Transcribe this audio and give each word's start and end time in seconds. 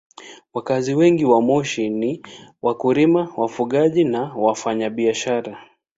Wakazi 0.53 0.93
wengi 0.95 1.25
wa 1.25 1.41
Moshi 1.41 1.89
ni 1.89 2.21
wakulima, 2.61 3.33
wafugaji 3.37 4.03
na 4.03 4.21
wafanyabiashara. 4.33 5.57